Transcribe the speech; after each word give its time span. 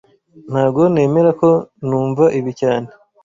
Ntago 0.51 0.81
nemera 0.93 1.29
ko 1.41 1.49
numva 1.87 2.25
ibi 2.39 2.51
cyane 2.61 2.87